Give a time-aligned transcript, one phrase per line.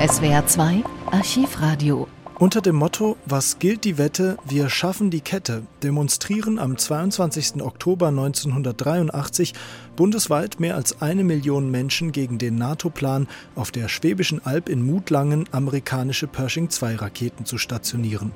[0.00, 2.08] SWR 2 Archivradio.
[2.38, 4.38] Unter dem Motto Was gilt die Wette?
[4.46, 7.62] Wir schaffen die Kette demonstrieren am 22.
[7.62, 9.52] Oktober 1983
[9.96, 15.44] bundesweit mehr als eine Million Menschen gegen den NATO-Plan, auf der Schwäbischen Alb in Mutlangen
[15.52, 18.32] amerikanische Pershing-2-Raketen zu stationieren.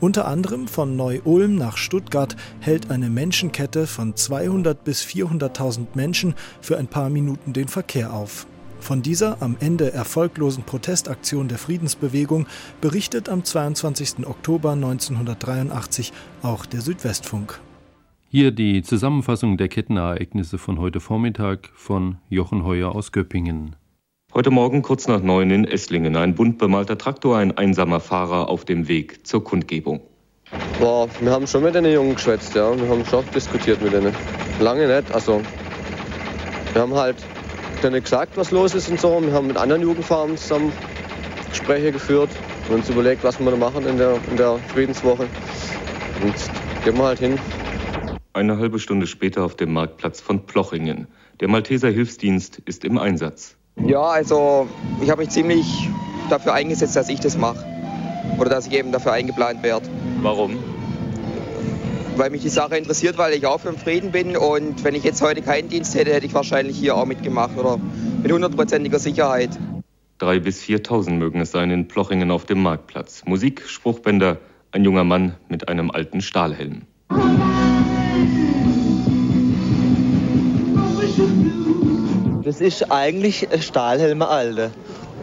[0.00, 6.78] Unter anderem von Neu-Ulm nach Stuttgart hält eine Menschenkette von 200 bis 400.000 Menschen für
[6.78, 8.48] ein paar Minuten den Verkehr auf.
[8.80, 12.46] Von dieser am Ende erfolglosen Protestaktion der Friedensbewegung
[12.80, 14.26] berichtet am 22.
[14.26, 17.60] Oktober 1983 auch der Südwestfunk.
[18.28, 23.76] Hier die Zusammenfassung der Kettenereignisse von heute Vormittag von Jochen Heuer aus Göppingen.
[24.34, 28.64] Heute Morgen kurz nach neun in Esslingen ein bunt bemalter Traktor, ein einsamer Fahrer auf
[28.64, 30.00] dem Weg zur Kundgebung.
[30.78, 32.76] Boah, wir haben schon mit den Jungen geschwätzt, ja.
[32.78, 34.14] Wir haben schon diskutiert mit denen.
[34.60, 35.40] Lange nicht, also
[36.72, 37.16] wir haben halt
[37.86, 39.20] denen gesagt, was los ist und so.
[39.22, 40.72] Wir haben mit anderen Jugendfarmen zusammen
[41.50, 42.30] Gespräche geführt
[42.68, 45.28] und uns überlegt, was wir da machen in der, in der Friedenswoche.
[46.22, 46.34] Und
[46.84, 47.38] gehen wir halt hin.
[48.32, 51.06] Eine halbe Stunde später auf dem Marktplatz von Plochingen.
[51.40, 53.56] Der Malteser Hilfsdienst ist im Einsatz.
[53.76, 54.66] Ja, also
[55.00, 55.88] ich habe mich ziemlich
[56.28, 57.64] dafür eingesetzt, dass ich das mache.
[58.38, 59.86] Oder dass ich eben dafür eingeplant werde.
[60.22, 60.58] Warum?
[62.18, 64.36] Weil mich die Sache interessiert, weil ich auch für den Frieden bin.
[64.36, 67.78] Und wenn ich jetzt heute keinen Dienst hätte, hätte ich wahrscheinlich hier auch mitgemacht oder
[68.22, 69.50] mit hundertprozentiger Sicherheit.
[70.18, 73.22] Drei bis 4.000 mögen es sein in Plochingen auf dem Marktplatz.
[73.26, 74.38] Musik, Spruchbänder,
[74.72, 76.82] ein junger Mann mit einem alten Stahlhelm.
[82.44, 84.70] Das ist eigentlich Stahlhelme alte.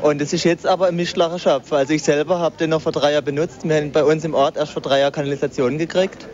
[0.01, 1.71] Und das ist jetzt aber ein mischlacher Schopf.
[1.71, 3.61] Also ich selber habe den noch vor drei Jahren benutzt.
[3.63, 6.27] Wir haben bei uns im Ort erst vor drei Jahren Kanalisation gekriegt.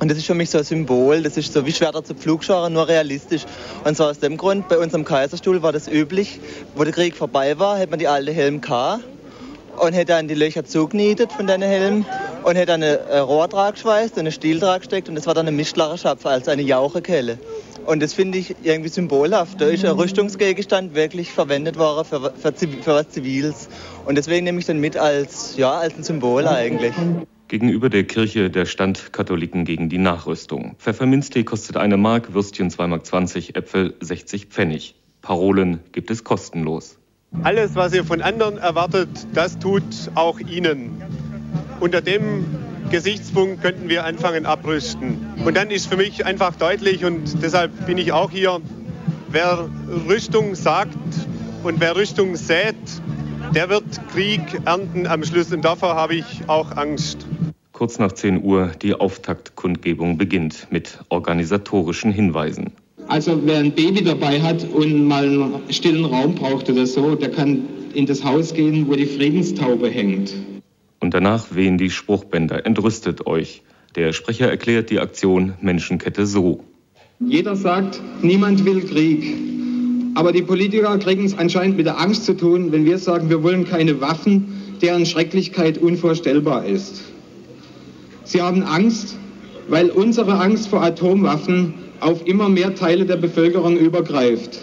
[0.00, 2.72] Und das ist für mich so ein Symbol, das ist so wie Schwerter zu Pflugscharen,
[2.72, 3.42] nur realistisch.
[3.84, 6.40] Und zwar aus dem Grund, bei uns am Kaiserstuhl war das üblich,
[6.74, 9.00] wo der Krieg vorbei war, hätte man die alte Helm K
[9.76, 12.06] und hätte dann die Löcher zugenietet von deinen Helm
[12.44, 15.54] und hätte dann eine Rohrdrag geschweißt und eine Stieldrag gesteckt und das war dann eine
[15.54, 17.38] Mischlacherschapfe, also eine Jauchekelle.
[17.84, 19.60] Und das finde ich irgendwie symbolhaft.
[19.60, 23.68] Da ist ein Rüstungsgegenstand wirklich verwendet worden für, für, für was Ziviles.
[24.06, 26.94] Und deswegen nehme ich den mit als, ja, als ein Symbol eigentlich.
[27.50, 30.76] Gegenüber der Kirche der Stand Katholiken gegen die Nachrüstung.
[30.78, 34.94] Pfefferminztee kostet eine Mark, Würstchen 2,20 Mark, Äpfel 60 Pfennig.
[35.20, 36.96] Parolen gibt es kostenlos.
[37.42, 39.82] Alles, was ihr von anderen erwartet, das tut
[40.14, 41.02] auch Ihnen.
[41.80, 42.44] Unter dem
[42.88, 45.18] Gesichtspunkt könnten wir anfangen abrüsten.
[45.44, 48.60] Und dann ist für mich einfach deutlich und deshalb bin ich auch hier,
[49.28, 49.68] wer
[50.08, 50.94] Rüstung sagt
[51.64, 52.76] und wer Rüstung sät,
[53.54, 57.26] der wird Krieg ernten am Schluss und davor habe ich auch Angst.
[57.72, 62.72] Kurz nach 10 Uhr die Auftaktkundgebung beginnt mit organisatorischen Hinweisen.
[63.08, 67.30] Also wer ein Baby dabei hat und mal einen stillen Raum braucht oder so, der
[67.30, 70.32] kann in das Haus gehen, wo die Friedenstaube hängt.
[71.00, 72.66] Und danach wehen die Spruchbänder.
[72.66, 73.62] Entrüstet euch.
[73.96, 76.62] Der Sprecher erklärt die Aktion Menschenkette so.
[77.18, 79.49] Jeder sagt, niemand will Krieg.
[80.14, 83.42] Aber die Politiker kriegen es anscheinend mit der Angst zu tun, wenn wir sagen, wir
[83.42, 87.02] wollen keine Waffen, deren Schrecklichkeit unvorstellbar ist.
[88.24, 89.16] Sie haben Angst,
[89.68, 94.60] weil unsere Angst vor Atomwaffen auf immer mehr Teile der Bevölkerung übergreift.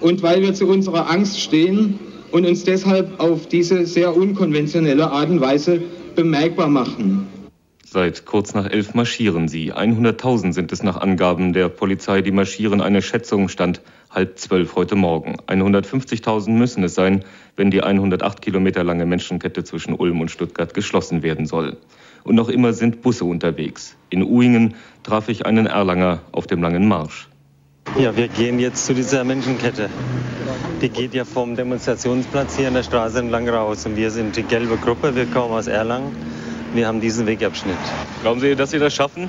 [0.00, 1.98] Und weil wir zu unserer Angst stehen
[2.30, 5.80] und uns deshalb auf diese sehr unkonventionelle Art und Weise
[6.14, 7.26] bemerkbar machen.
[7.90, 9.72] Seit kurz nach elf marschieren sie.
[9.72, 12.82] 100.000 sind es nach Angaben der Polizei, die marschieren.
[12.82, 15.36] Eine Schätzung stand halb zwölf heute Morgen.
[15.46, 17.24] 150.000 müssen es sein,
[17.56, 21.78] wenn die 108 Kilometer lange Menschenkette zwischen Ulm und Stuttgart geschlossen werden soll
[22.24, 23.96] und noch immer sind Busse unterwegs.
[24.10, 27.28] In Uingen traf ich einen Erlanger auf dem langen Marsch.
[27.98, 29.88] Ja, wir gehen jetzt zu dieser Menschenkette.
[30.82, 33.86] Die geht ja vom Demonstrationsplatz hier an der Straße entlang raus.
[33.86, 36.37] Und wir sind die gelbe Gruppe, wir kommen aus Erlangen.
[36.74, 37.76] Wir haben diesen Wegabschnitt.
[38.22, 39.28] Glauben Sie, dass Sie das schaffen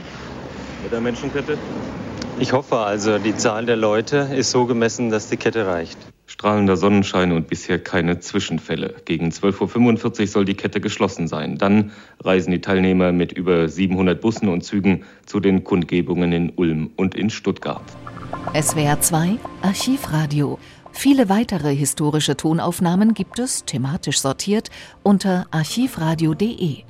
[0.83, 1.57] mit der Menschenkette?
[2.39, 5.97] Ich hoffe also, die Zahl der Leute ist so gemessen, dass die Kette reicht
[6.39, 8.95] strahlender Sonnenschein und bisher keine Zwischenfälle.
[9.03, 11.57] Gegen 12.45 Uhr soll die Kette geschlossen sein.
[11.57, 11.91] Dann
[12.23, 17.13] reisen die Teilnehmer mit über 700 Bussen und Zügen zu den Kundgebungen in Ulm und
[17.15, 17.81] in Stuttgart.
[18.53, 20.59] SWR 2 Archivradio.
[20.93, 24.69] Viele weitere historische Tonaufnahmen gibt es, thematisch sortiert,
[25.03, 26.88] unter archivradio.de.